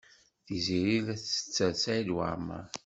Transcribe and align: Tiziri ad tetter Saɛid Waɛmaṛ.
Tiziri 0.45 0.97
ad 1.13 1.19
tetter 1.19 1.71
Saɛid 1.81 2.09
Waɛmaṛ. 2.15 2.65